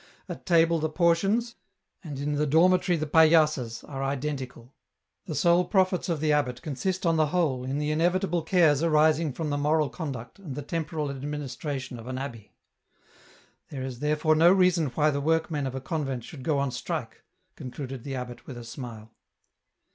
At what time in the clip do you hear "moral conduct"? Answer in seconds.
9.59-10.39